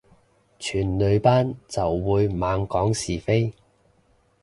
[0.57, 3.53] 全女班就會猛講是非